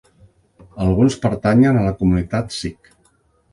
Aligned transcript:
Alguns 0.85 1.17
pertanyen 1.27 1.79
la 1.89 1.93
comunitat 2.01 2.53
sikh. 2.63 2.93